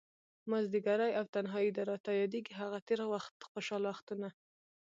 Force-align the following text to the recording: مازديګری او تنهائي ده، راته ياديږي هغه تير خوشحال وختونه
مازديګری 0.51 1.11
او 1.19 1.25
تنهائي 1.33 1.69
ده، 1.75 1.81
راته 1.91 2.09
ياديږي 2.21 2.53
هغه 2.61 2.77
تير 2.87 2.99
خوشحال 3.51 3.83
وختونه 3.87 4.29